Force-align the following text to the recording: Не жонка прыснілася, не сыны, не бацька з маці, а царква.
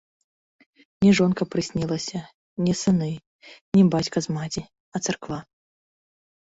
Не 1.05 1.11
жонка 1.19 1.47
прыснілася, 1.55 2.17
не 2.69 2.73
сыны, 2.81 3.11
не 3.77 3.83
бацька 3.97 4.17
з 4.29 4.39
маці, 4.39 4.61
а 4.93 4.97
царква. 5.07 5.37